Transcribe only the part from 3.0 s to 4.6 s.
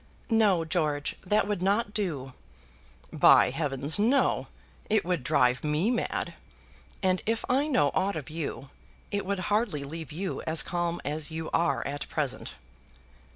"By heavens, no!